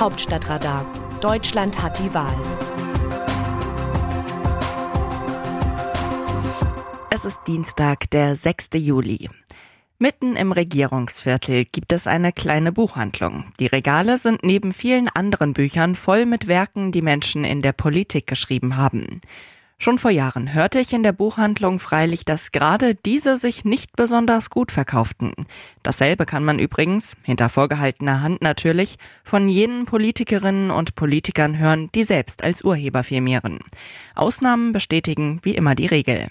Hauptstadtradar. 0.00 0.86
Deutschland 1.20 1.82
hat 1.82 1.98
die 1.98 2.14
Wahl. 2.14 2.32
Es 7.10 7.24
ist 7.24 7.40
Dienstag, 7.48 8.08
der 8.10 8.36
6. 8.36 8.68
Juli. 8.74 9.28
Mitten 9.98 10.36
im 10.36 10.52
Regierungsviertel 10.52 11.64
gibt 11.64 11.92
es 11.92 12.06
eine 12.06 12.32
kleine 12.32 12.70
Buchhandlung. 12.70 13.52
Die 13.58 13.66
Regale 13.66 14.18
sind 14.18 14.44
neben 14.44 14.72
vielen 14.72 15.08
anderen 15.08 15.52
Büchern 15.52 15.96
voll 15.96 16.26
mit 16.26 16.46
Werken, 16.46 16.92
die 16.92 17.02
Menschen 17.02 17.42
in 17.42 17.60
der 17.60 17.72
Politik 17.72 18.28
geschrieben 18.28 18.76
haben. 18.76 19.20
Schon 19.80 19.98
vor 19.98 20.10
Jahren 20.10 20.52
hörte 20.52 20.80
ich 20.80 20.92
in 20.92 21.04
der 21.04 21.12
Buchhandlung 21.12 21.78
freilich, 21.78 22.24
dass 22.24 22.50
gerade 22.50 22.96
diese 22.96 23.38
sich 23.38 23.64
nicht 23.64 23.94
besonders 23.94 24.50
gut 24.50 24.72
verkauften. 24.72 25.32
Dasselbe 25.84 26.26
kann 26.26 26.44
man 26.44 26.58
übrigens, 26.58 27.16
hinter 27.22 27.48
vorgehaltener 27.48 28.20
Hand 28.20 28.42
natürlich, 28.42 28.98
von 29.22 29.48
jenen 29.48 29.86
Politikerinnen 29.86 30.72
und 30.72 30.96
Politikern 30.96 31.58
hören, 31.58 31.90
die 31.94 32.02
selbst 32.02 32.42
als 32.42 32.64
Urheber 32.64 33.04
firmieren. 33.04 33.60
Ausnahmen 34.16 34.72
bestätigen 34.72 35.38
wie 35.42 35.54
immer 35.54 35.76
die 35.76 35.86
Regel. 35.86 36.26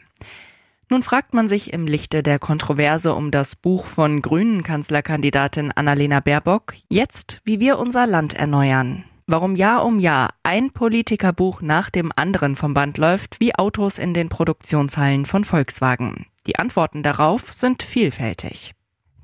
Nun 0.89 1.01
fragt 1.01 1.33
man 1.33 1.47
sich 1.47 1.71
im 1.71 1.87
Lichte 1.87 2.23
der 2.23 2.39
Kontroverse 2.39 3.13
um 3.13 3.31
das 3.31 3.55
Buch 3.55 3.85
von 3.85 4.21
Grünen 4.21 4.63
Kanzlerkandidatin 4.63 5.71
Annalena 5.71 6.19
Baerbock 6.19 6.73
jetzt, 6.89 7.39
wie 7.45 7.61
wir 7.61 7.79
unser 7.79 8.07
Land 8.07 8.33
erneuern 8.33 9.05
warum 9.27 9.55
Jahr 9.55 9.85
um 9.85 9.99
Jahr 9.99 10.29
ein 10.43 10.71
Politikerbuch 10.71 11.61
nach 11.61 11.89
dem 11.89 12.11
anderen 12.15 12.55
vom 12.55 12.73
Band 12.73 12.97
läuft, 12.97 13.39
wie 13.39 13.53
Autos 13.53 13.99
in 13.99 14.13
den 14.13 14.29
Produktionshallen 14.29 15.25
von 15.25 15.43
Volkswagen. 15.43 16.25
Die 16.47 16.57
Antworten 16.57 17.03
darauf 17.03 17.53
sind 17.53 17.83
vielfältig. 17.83 18.73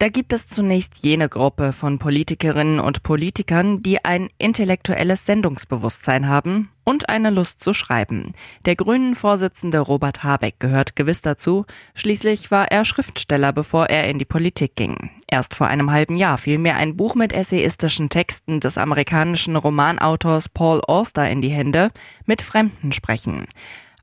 Da 0.03 0.09
gibt 0.09 0.33
es 0.33 0.47
zunächst 0.47 0.97
jene 1.01 1.29
Gruppe 1.29 1.71
von 1.71 1.97
Politikerinnen 1.97 2.81
und 2.81 3.03
Politikern, 3.03 3.83
die 3.83 4.03
ein 4.03 4.27
intellektuelles 4.37 5.25
Sendungsbewusstsein 5.25 6.27
haben 6.27 6.69
und 6.83 7.07
eine 7.07 7.29
Lust 7.29 7.63
zu 7.63 7.73
schreiben. 7.73 8.33
Der 8.65 8.75
grünen 8.75 9.15
Vorsitzende 9.15 9.79
Robert 9.79 10.21
Habeck 10.21 10.59
gehört 10.59 10.97
gewiss 10.97 11.21
dazu. 11.21 11.65
Schließlich 11.93 12.51
war 12.51 12.69
er 12.69 12.83
Schriftsteller, 12.83 13.53
bevor 13.53 13.85
er 13.85 14.09
in 14.09 14.19
die 14.19 14.25
Politik 14.25 14.75
ging. 14.75 15.09
Erst 15.25 15.55
vor 15.55 15.69
einem 15.69 15.89
halben 15.89 16.17
Jahr 16.17 16.37
fiel 16.37 16.57
mir 16.57 16.75
ein 16.75 16.97
Buch 16.97 17.15
mit 17.15 17.31
essayistischen 17.31 18.09
Texten 18.09 18.59
des 18.59 18.77
amerikanischen 18.77 19.55
Romanautors 19.55 20.49
Paul 20.49 20.81
Auster 20.81 21.29
in 21.29 21.39
die 21.39 21.47
Hände, 21.47 21.91
mit 22.25 22.41
Fremden 22.41 22.91
sprechen. 22.91 23.45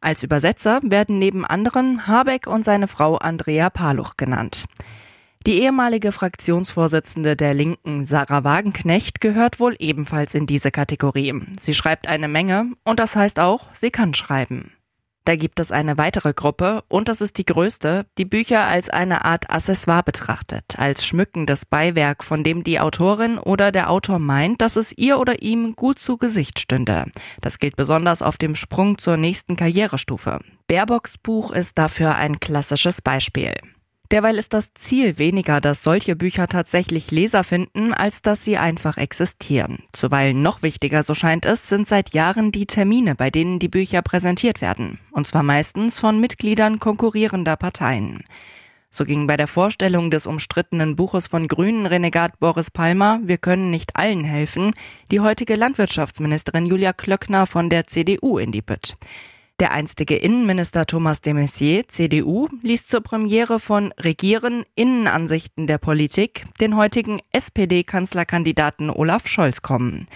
Als 0.01 0.23
Übersetzer 0.23 0.81
werden 0.83 1.19
neben 1.19 1.45
anderen 1.45 2.06
Habeck 2.06 2.47
und 2.47 2.65
seine 2.65 2.89
Frau 2.89 3.19
Andrea 3.19 3.69
Paluch 3.69 4.17
genannt. 4.17 4.65
Die 5.47 5.63
ehemalige 5.63 6.13
Fraktionsvorsitzende 6.13 7.35
der 7.35 7.55
Linken, 7.55 8.05
Sarah 8.05 8.45
Wagenknecht, 8.45 9.23
gehört 9.23 9.59
wohl 9.59 9.75
ebenfalls 9.79 10.35
in 10.35 10.47
diese 10.47 10.71
Kategorie. 10.71 11.35
Sie 11.59 11.73
schreibt 11.73 12.07
eine 12.09 12.29
Menge 12.29 12.73
und 12.85 13.01
das 13.01 13.17
heißt 13.17 13.41
auch, 13.41 13.75
sie 13.75 13.91
kann 13.91 14.13
schreiben. 14.13 14.73
Da 15.25 15.37
gibt 15.37 15.61
es 15.61 15.71
eine 15.71 15.97
weitere 15.97 16.35
Gruppe, 16.35 16.83
und 16.89 17.09
das 17.09 17.21
ist 17.21 17.39
die 17.39 17.45
größte, 17.45 18.07
die 18.19 18.25
Bücher 18.25 18.67
als 18.67 18.91
eine 18.91 19.25
Art 19.25 19.49
Accessoire 19.51 20.03
betrachtet, 20.03 20.79
als 20.79 21.07
schmückendes 21.07 21.65
Beiwerk, 21.65 22.25
von 22.25 22.43
dem 22.45 22.65
die 22.65 22.81
Autorin 22.81 23.39
oder 23.39 23.71
der 23.71 23.91
Autor 23.91 24.19
meint, 24.19 24.61
dass 24.61 24.77
es 24.77 24.97
ihr 24.97 25.19
oder 25.19 25.41
ihm 25.41 25.77
gut 25.77 25.99
zu 26.01 26.19
Gesicht 26.19 26.59
stünde. 26.59 27.05
Das 27.41 27.59
gilt 27.59 27.77
besonders 27.77 28.23
auf 28.23 28.39
dem 28.39 28.57
Sprung 28.57 28.99
zur 28.99 29.17
nächsten 29.17 29.57
Karrierestufe. 29.57 30.41
Baerbocks 30.69 31.17
Buch 31.17 31.51
ist 31.51 31.79
dafür 31.79 32.17
ein 32.17 32.41
klassisches 32.41 33.01
Beispiel. 33.01 33.55
Derweil 34.11 34.39
ist 34.39 34.53
das 34.53 34.75
Ziel 34.75 35.19
weniger, 35.19 35.61
dass 35.61 35.84
solche 35.84 36.16
Bücher 36.16 36.48
tatsächlich 36.48 37.12
Leser 37.12 37.44
finden, 37.44 37.94
als 37.94 38.22
dass 38.22 38.44
sie 38.44 38.56
einfach 38.56 38.97
existieren. 38.97 39.84
Zuweilen 39.92 40.42
noch 40.42 40.62
wichtiger, 40.62 41.05
so 41.05 41.14
scheint 41.14 41.44
es, 41.44 41.69
sind 41.69 41.86
seit 41.86 42.12
Jahren 42.12 42.50
die 42.50 42.66
Termine, 42.66 43.14
bei 43.14 43.31
denen 43.31 43.61
die 43.61 43.69
Bücher 43.69 44.03
präsentiert 44.03 44.61
werden. 44.61 44.98
Und 45.12 45.28
zwar 45.28 45.44
meistens 45.44 46.00
von 46.00 46.20
Mitgliedern 46.20 46.81
konkurrierender 46.81 47.56
Parteien. 47.56 48.25
So 48.91 49.04
ging 49.04 49.28
bei 49.28 49.37
der 49.37 49.47
Vorstellung 49.47 50.10
des 50.10 50.26
umstrittenen 50.26 50.97
Buches 50.97 51.28
von 51.28 51.47
Grünen 51.47 51.87
Renegat 51.87 52.41
Boris 52.41 52.72
Palmer 52.72 53.20
Wir 53.22 53.38
können 53.38 53.70
nicht 53.70 53.94
allen 53.94 54.25
helfen, 54.25 54.72
die 55.12 55.20
heutige 55.20 55.54
Landwirtschaftsministerin 55.54 56.66
Julia 56.66 56.93
Klöckner 56.93 57.47
von 57.47 57.70
der 57.70 57.87
CDU 57.87 58.38
in 58.38 58.50
die 58.50 58.62
Bütt. 58.62 58.97
Der 59.60 59.72
einstige 59.72 60.16
Innenminister 60.16 60.87
Thomas 60.87 61.21
de 61.21 61.34
Maizière, 61.34 61.87
CDU, 61.87 62.48
ließ 62.62 62.87
zur 62.87 63.03
Premiere 63.03 63.60
von 63.60 63.93
Regieren 63.98 64.65
Innenansichten 64.75 65.66
der 65.66 65.76
Politik 65.76 66.47
den 66.62 66.76
heutigen 66.76 67.21
SPD-Kanzlerkandidaten 67.32 68.88
Olaf 68.88 69.28
Scholz 69.28 69.60
kommen. 69.60 70.06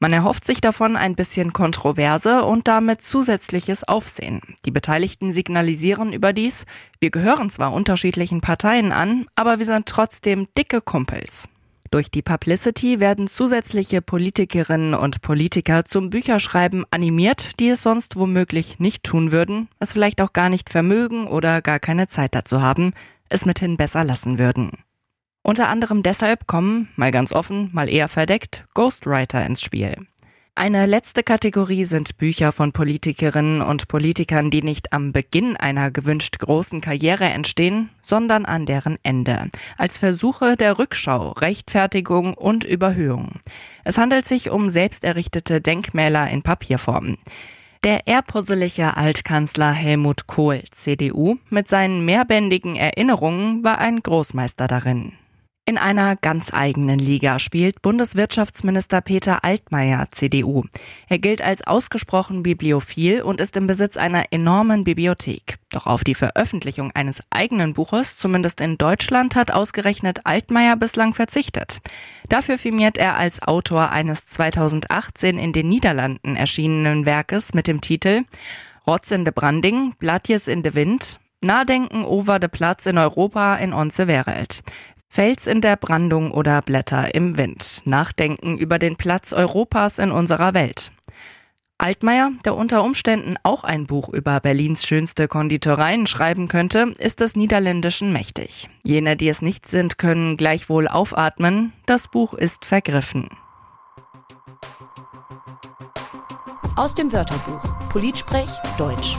Man 0.00 0.12
erhofft 0.12 0.44
sich 0.44 0.60
davon 0.60 0.98
ein 0.98 1.16
bisschen 1.16 1.54
Kontroverse 1.54 2.44
und 2.44 2.68
damit 2.68 3.02
zusätzliches 3.02 3.84
Aufsehen. 3.84 4.42
Die 4.66 4.70
Beteiligten 4.70 5.32
signalisieren 5.32 6.12
überdies, 6.12 6.66
wir 6.98 7.10
gehören 7.10 7.48
zwar 7.48 7.72
unterschiedlichen 7.72 8.42
Parteien 8.42 8.92
an, 8.92 9.24
aber 9.34 9.58
wir 9.58 9.66
sind 9.66 9.86
trotzdem 9.86 10.46
dicke 10.58 10.82
Kumpels. 10.82 11.48
Durch 11.90 12.08
die 12.08 12.22
Publicity 12.22 13.00
werden 13.00 13.26
zusätzliche 13.26 14.00
Politikerinnen 14.00 14.94
und 14.94 15.22
Politiker 15.22 15.84
zum 15.84 16.08
Bücherschreiben 16.08 16.84
animiert, 16.92 17.58
die 17.58 17.68
es 17.68 17.82
sonst 17.82 18.14
womöglich 18.14 18.78
nicht 18.78 19.02
tun 19.02 19.32
würden, 19.32 19.68
es 19.80 19.92
vielleicht 19.92 20.20
auch 20.20 20.32
gar 20.32 20.50
nicht 20.50 20.70
vermögen 20.70 21.26
oder 21.26 21.60
gar 21.60 21.80
keine 21.80 22.06
Zeit 22.06 22.36
dazu 22.36 22.62
haben, 22.62 22.92
es 23.28 23.44
mithin 23.44 23.76
besser 23.76 24.04
lassen 24.04 24.38
würden. 24.38 24.70
Unter 25.42 25.68
anderem 25.68 26.04
deshalb 26.04 26.46
kommen, 26.46 26.90
mal 26.94 27.10
ganz 27.10 27.32
offen, 27.32 27.70
mal 27.72 27.88
eher 27.88 28.08
verdeckt, 28.08 28.66
Ghostwriter 28.74 29.44
ins 29.44 29.60
Spiel. 29.60 29.96
Eine 30.56 30.84
letzte 30.86 31.22
Kategorie 31.22 31.84
sind 31.84 32.18
Bücher 32.18 32.52
von 32.52 32.72
Politikerinnen 32.72 33.62
und 33.62 33.88
Politikern, 33.88 34.50
die 34.50 34.62
nicht 34.62 34.92
am 34.92 35.12
Beginn 35.12 35.56
einer 35.56 35.90
gewünscht 35.90 36.38
großen 36.38 36.80
Karriere 36.80 37.24
entstehen, 37.24 37.88
sondern 38.02 38.44
an 38.44 38.66
deren 38.66 38.98
Ende, 39.02 39.50
als 39.78 39.96
Versuche 39.96 40.56
der 40.56 40.78
Rückschau, 40.78 41.30
Rechtfertigung 41.30 42.34
und 42.34 42.64
Überhöhung. 42.64 43.40
Es 43.84 43.96
handelt 43.96 44.26
sich 44.26 44.50
um 44.50 44.68
selbsterrichtete 44.70 45.60
Denkmäler 45.60 46.28
in 46.28 46.42
Papierform. 46.42 47.16
Der 47.82 48.06
ehrpusselige 48.06 48.98
Altkanzler 48.98 49.72
Helmut 49.72 50.26
Kohl, 50.26 50.64
CDU, 50.72 51.38
mit 51.48 51.68
seinen 51.68 52.04
mehrbändigen 52.04 52.76
Erinnerungen 52.76 53.64
war 53.64 53.78
ein 53.78 54.02
Großmeister 54.02 54.68
darin. 54.68 55.12
In 55.70 55.78
einer 55.78 56.16
ganz 56.16 56.52
eigenen 56.52 56.98
Liga 56.98 57.38
spielt 57.38 57.80
Bundeswirtschaftsminister 57.80 59.00
Peter 59.02 59.44
Altmaier, 59.44 60.08
CDU. 60.10 60.64
Er 61.08 61.20
gilt 61.20 61.40
als 61.40 61.64
ausgesprochen 61.64 62.42
bibliophil 62.42 63.22
und 63.22 63.40
ist 63.40 63.56
im 63.56 63.68
Besitz 63.68 63.96
einer 63.96 64.24
enormen 64.32 64.82
Bibliothek. 64.82 65.58
Doch 65.70 65.86
auf 65.86 66.02
die 66.02 66.16
Veröffentlichung 66.16 66.90
eines 66.96 67.22
eigenen 67.30 67.72
Buches, 67.72 68.16
zumindest 68.16 68.60
in 68.60 68.78
Deutschland, 68.78 69.36
hat 69.36 69.52
ausgerechnet 69.52 70.22
Altmaier 70.24 70.74
bislang 70.74 71.14
verzichtet. 71.14 71.80
Dafür 72.28 72.58
firmiert 72.58 72.98
er 72.98 73.16
als 73.16 73.40
Autor 73.40 73.90
eines 73.90 74.26
2018 74.26 75.38
in 75.38 75.52
den 75.52 75.68
Niederlanden 75.68 76.34
erschienenen 76.34 77.06
Werkes 77.06 77.54
mit 77.54 77.68
dem 77.68 77.80
Titel 77.80 78.24
Rotz 78.88 79.12
in 79.12 79.24
de 79.24 79.32
Branding, 79.32 79.94
Blattjes 80.00 80.48
in 80.48 80.64
de 80.64 80.74
Wind, 80.74 81.20
Nadenken 81.42 82.04
over 82.04 82.38
de 82.38 82.48
Platz 82.48 82.84
in 82.84 82.98
Europa 82.98 83.56
in 83.56 83.72
onze 83.72 84.06
Wereld. 84.06 84.62
Fels 85.12 85.48
in 85.48 85.60
der 85.60 85.74
Brandung 85.74 86.30
oder 86.30 86.62
Blätter 86.62 87.16
im 87.16 87.36
Wind. 87.36 87.82
Nachdenken 87.84 88.56
über 88.56 88.78
den 88.78 88.94
Platz 88.94 89.32
Europas 89.32 89.98
in 89.98 90.12
unserer 90.12 90.54
Welt. 90.54 90.92
Altmaier, 91.78 92.30
der 92.44 92.54
unter 92.54 92.84
Umständen 92.84 93.34
auch 93.42 93.64
ein 93.64 93.88
Buch 93.88 94.08
über 94.08 94.38
Berlins 94.38 94.86
schönste 94.86 95.26
Konditoreien 95.26 96.06
schreiben 96.06 96.46
könnte, 96.46 96.94
ist 96.98 97.18
des 97.18 97.34
Niederländischen 97.34 98.12
mächtig. 98.12 98.68
Jene, 98.84 99.16
die 99.16 99.28
es 99.28 99.42
nicht 99.42 99.66
sind, 99.66 99.98
können 99.98 100.36
gleichwohl 100.36 100.86
aufatmen. 100.86 101.72
Das 101.86 102.06
Buch 102.06 102.32
ist 102.32 102.64
vergriffen. 102.64 103.30
Aus 106.76 106.94
dem 106.94 107.12
Wörterbuch 107.12 107.88
Politsprech 107.88 108.50
Deutsch. 108.78 109.16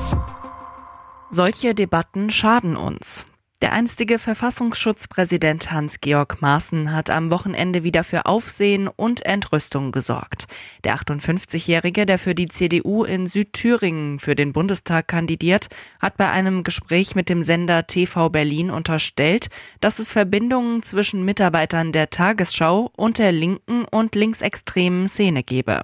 Solche 1.31 1.75
Debatten 1.75 2.31
schaden 2.31 2.77
uns. 2.77 3.25
Der 3.61 3.73
einstige 3.73 4.17
Verfassungsschutzpräsident 4.17 5.71
Hans-Georg 5.71 6.41
Maaßen 6.41 6.91
hat 6.91 7.11
am 7.11 7.29
Wochenende 7.29 7.83
wieder 7.83 8.03
für 8.03 8.25
Aufsehen 8.25 8.87
und 8.87 9.23
Entrüstung 9.23 9.91
gesorgt. 9.91 10.47
Der 10.83 10.95
58-Jährige, 10.95 12.07
der 12.07 12.17
für 12.17 12.33
die 12.33 12.47
CDU 12.47 13.03
in 13.03 13.27
Südthüringen 13.27 14.17
für 14.17 14.33
den 14.33 14.51
Bundestag 14.51 15.07
kandidiert, 15.07 15.67
hat 15.99 16.17
bei 16.17 16.27
einem 16.31 16.63
Gespräch 16.63 17.13
mit 17.13 17.29
dem 17.29 17.43
Sender 17.43 17.85
TV 17.85 18.29
Berlin 18.29 18.71
unterstellt, 18.71 19.49
dass 19.79 19.99
es 19.99 20.11
Verbindungen 20.11 20.81
zwischen 20.81 21.23
Mitarbeitern 21.23 21.91
der 21.91 22.09
Tagesschau 22.09 22.91
und 22.97 23.19
der 23.19 23.31
linken 23.31 23.85
und 23.85 24.15
linksextremen 24.15 25.07
Szene 25.07 25.43
gebe. 25.43 25.83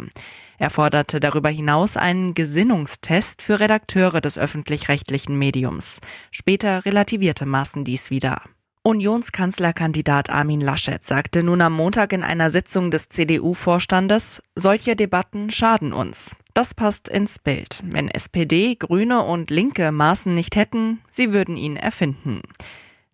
Er 0.57 0.69
forderte 0.69 1.19
darüber 1.19 1.49
hinaus 1.49 1.97
einen 1.97 2.33
Gesinnungstest 2.33 3.41
für 3.41 3.59
Redakteure 3.59 4.21
des 4.21 4.37
öffentlich-rechtlichen 4.37 5.37
Mediums. 5.37 6.01
Später 6.31 6.85
relativierte 6.85 7.45
Maaßen 7.45 7.83
dies 7.83 8.09
wieder. 8.09 8.41
Unionskanzlerkandidat 8.83 10.29
Armin 10.29 10.61
Laschet 10.61 11.05
sagte 11.05 11.43
nun 11.43 11.61
am 11.61 11.73
Montag 11.73 12.13
in 12.13 12.23
einer 12.23 12.49
Sitzung 12.49 12.89
des 12.89 13.09
CDU-Vorstandes, 13.09 14.41
solche 14.55 14.95
Debatten 14.95 15.51
schaden 15.51 15.91
uns. 15.91 16.37
Das 16.53 16.73
passt 16.73 17.09
ins 17.09 17.37
Bild. 17.37 17.83
Wenn 17.83 18.07
SPD, 18.07 18.75
Grüne 18.75 19.23
und 19.23 19.51
Linke 19.51 19.91
Maßen 19.91 20.33
nicht 20.33 20.55
hätten, 20.55 21.01
sie 21.11 21.33
würden 21.33 21.57
ihn 21.57 21.75
erfinden. 21.75 22.41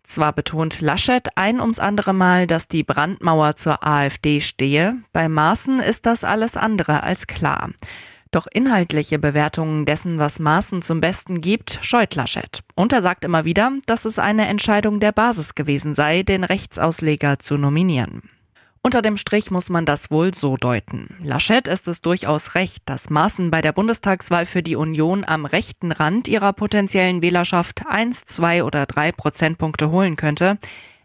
Zwar 0.04 0.34
betont 0.34 0.82
Laschet 0.82 1.30
ein 1.36 1.60
ums 1.60 1.80
andere 1.80 2.14
Mal, 2.14 2.46
dass 2.46 2.68
die 2.68 2.84
Brandmauer 2.84 3.56
zur 3.56 3.86
AfD 3.86 4.42
stehe, 4.42 4.98
bei 5.14 5.30
Maßen 5.30 5.80
ist 5.80 6.06
das 6.06 6.24
alles 6.24 6.58
andere 6.58 7.04
als 7.04 7.26
klar. 7.26 7.72
Doch 8.32 8.48
inhaltliche 8.52 9.20
Bewertungen 9.20 9.86
dessen, 9.86 10.18
was 10.18 10.40
Maaßen 10.40 10.82
zum 10.82 11.02
Besten 11.02 11.40
gibt, 11.40 11.80
scheut 11.84 12.16
Laschet. 12.16 12.64
Und 12.76 12.92
er 12.92 13.04
sagt 13.04 13.26
immer 13.26 13.46
wieder, 13.46 13.72
dass 13.86 14.06
es 14.06 14.18
eine 14.18 14.48
Entscheidung 14.48 15.00
der 15.00 15.12
Basis 15.12 15.56
gewesen 15.56 15.94
sei, 15.94 16.24
den 16.24 16.44
Rechtsausleger 16.44 17.40
zu 17.40 17.58
nominieren. 17.58 18.24
Unter 18.86 19.02
dem 19.02 19.16
Strich 19.16 19.50
muss 19.50 19.70
man 19.70 19.86
das 19.86 20.12
wohl 20.12 20.36
so 20.36 20.58
deuten. 20.58 21.16
Laschet 21.24 21.70
ist 21.70 21.88
es 21.88 22.02
durchaus 22.02 22.54
recht, 22.54 22.84
dass 22.86 23.10
Maaßen 23.10 23.50
bei 23.50 23.62
der 23.62 23.72
Bundestagswahl 23.72 24.46
für 24.46 24.62
die 24.62 24.76
Union 24.76 25.24
am 25.26 25.46
rechten 25.46 25.94
Rand 25.94 26.28
ihrer 26.28 26.52
potenziellen 26.52 27.22
Wählerschaft 27.22 27.84
eins, 27.88 28.26
zwei 28.26 28.62
oder 28.62 28.86
drei 28.86 29.14
Prozentpunkte 29.14 29.90
holen 29.90 30.18
könnte. 30.18 30.58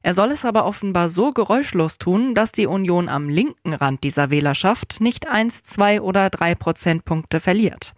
Er 0.03 0.13
soll 0.13 0.33
es 0.33 0.45
aber 0.45 0.67
offenbar 0.67 1.09
so 1.09 1.31
geräuschlos 1.31 1.99
tun, 1.99 2.35
dass 2.35 2.51
die 2.51 2.67
Union 2.67 3.09
am 3.09 3.29
linken 3.29 3.73
Rand 3.73 4.03
dieser 4.03 4.31
Wählerschaft 4.31 5.01
nicht 5.01 5.29
eins, 5.29 5.63
zwei 5.63 6.01
oder 6.01 6.31
drei 6.31 6.57
Prozentpunkte 6.57 7.39
verliert. 7.39 7.95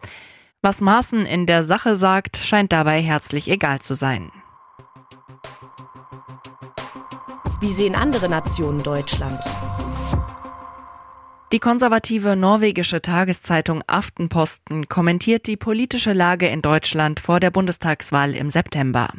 Was 0.61 0.83
Maaßen 0.83 1.25
in 1.25 1.47
der 1.47 1.65
Sache 1.65 1.97
sagt, 1.97 2.37
scheint 2.37 2.71
dabei 2.71 3.01
herzlich 3.01 3.49
egal 3.49 3.81
zu 3.81 3.95
sein. 3.95 4.31
Wie 7.61 7.75
sehen 7.75 7.95
andere 7.95 8.31
Nationen 8.31 8.83
Deutschland? 8.83 9.45
Die 11.53 11.59
konservative 11.59 12.35
norwegische 12.35 13.03
Tageszeitung 13.03 13.83
Aftenposten 13.87 14.89
kommentiert 14.89 15.47
die 15.47 15.59
politische 15.59 16.15
Lage 16.15 16.49
in 16.49 16.63
Deutschland 16.63 17.21
vor 17.21 17.39
der 17.39 17.51
Bundestagswahl 17.51 18.35
im 18.35 18.49
September. 18.49 19.11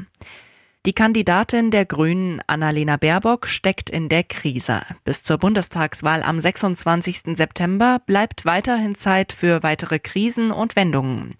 Die 0.88 0.93
Kandidatin 0.93 1.69
der 1.69 1.85
Grünen, 1.85 2.41
Annalena 2.47 2.97
Baerbock, 2.97 3.45
steckt 3.45 3.91
in 3.91 4.09
der 4.09 4.23
Krise. 4.23 4.81
Bis 5.03 5.21
zur 5.21 5.38
Bundestagswahl 5.38 6.23
am 6.23 6.39
26. 6.39 7.38
September 7.38 8.01
bleibt 8.03 8.45
weiterhin 8.45 8.95
Zeit 8.95 9.33
für 9.33 9.61
weitere 9.61 9.99
Krisen 9.99 10.49
und 10.49 10.75
Wendungen. 10.75 11.35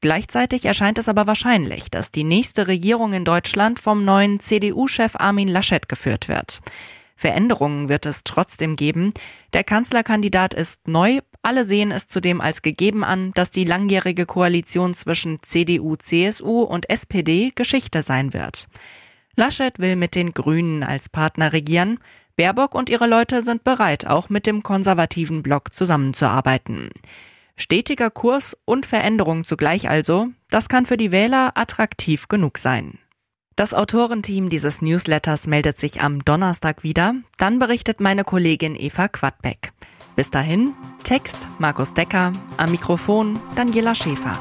Gleichzeitig 0.00 0.64
erscheint 0.64 0.98
es 0.98 1.08
aber 1.08 1.26
wahrscheinlich, 1.26 1.90
dass 1.90 2.10
die 2.10 2.24
nächste 2.24 2.66
Regierung 2.66 3.12
in 3.12 3.24
Deutschland 3.24 3.80
vom 3.80 4.04
neuen 4.04 4.40
CDU-Chef 4.40 5.16
Armin 5.16 5.48
Laschet 5.48 5.88
geführt 5.88 6.28
wird. 6.28 6.60
Veränderungen 7.16 7.88
wird 7.88 8.04
es 8.04 8.22
trotzdem 8.24 8.76
geben. 8.76 9.14
Der 9.54 9.64
Kanzlerkandidat 9.64 10.52
ist 10.52 10.86
neu. 10.86 11.20
Alle 11.40 11.64
sehen 11.64 11.90
es 11.90 12.08
zudem 12.08 12.42
als 12.42 12.60
gegeben 12.60 13.04
an, 13.04 13.32
dass 13.32 13.50
die 13.50 13.64
langjährige 13.64 14.26
Koalition 14.26 14.94
zwischen 14.94 15.42
CDU, 15.42 15.96
CSU 15.96 16.60
und 16.62 16.90
SPD 16.90 17.52
Geschichte 17.54 18.02
sein 18.02 18.34
wird. 18.34 18.68
Laschet 19.34 19.78
will 19.78 19.96
mit 19.96 20.14
den 20.14 20.32
Grünen 20.32 20.82
als 20.82 21.08
Partner 21.08 21.52
regieren. 21.54 21.98
Baerbock 22.36 22.74
und 22.74 22.90
ihre 22.90 23.06
Leute 23.06 23.42
sind 23.42 23.64
bereit, 23.64 24.06
auch 24.06 24.28
mit 24.28 24.46
dem 24.46 24.62
konservativen 24.62 25.42
Block 25.42 25.72
zusammenzuarbeiten. 25.72 26.90
Stetiger 27.56 28.10
Kurs 28.10 28.56
und 28.64 28.84
Veränderung 28.84 29.44
zugleich 29.44 29.88
also, 29.88 30.28
das 30.50 30.68
kann 30.68 30.84
für 30.86 30.96
die 30.96 31.10
Wähler 31.10 31.52
attraktiv 31.54 32.28
genug 32.28 32.58
sein. 32.58 32.98
Das 33.56 33.72
Autorenteam 33.72 34.50
dieses 34.50 34.82
Newsletters 34.82 35.46
meldet 35.46 35.78
sich 35.78 36.02
am 36.02 36.22
Donnerstag 36.22 36.82
wieder. 36.82 37.14
Dann 37.38 37.58
berichtet 37.58 38.00
meine 38.00 38.22
Kollegin 38.22 38.76
Eva 38.78 39.08
Quadbeck. 39.08 39.72
Bis 40.14 40.30
dahin, 40.30 40.74
Text 41.04 41.36
Markus 41.58 41.94
Decker, 41.94 42.32
am 42.58 42.70
Mikrofon 42.70 43.40
Daniela 43.54 43.94
Schäfer. 43.94 44.38